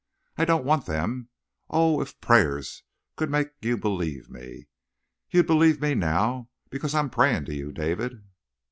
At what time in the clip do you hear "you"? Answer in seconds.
3.61-3.77, 7.53-7.71